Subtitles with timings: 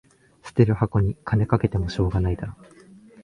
[0.43, 2.55] 捨てる箱に金かけてもしょうがないだろ